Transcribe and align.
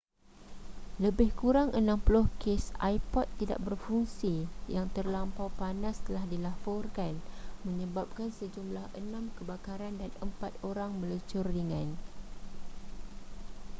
lebih 1.05 1.29
kurang 1.41 1.67
60 1.77 2.25
kes 2.41 2.65
ipod 2.95 3.27
tidak 3.39 3.59
berfungsi 3.65 4.35
yang 4.75 4.87
terlampau 4.95 5.47
panas 5.61 5.95
telah 6.05 6.25
dilaporkan 6.33 7.13
menyebabkan 7.67 8.29
sejumlah 8.39 8.87
enam 9.01 9.25
kebakaran 9.37 9.93
dan 10.01 10.09
empat 10.25 10.53
orang 10.69 10.91
melecur 11.01 11.45
ringan 11.55 11.89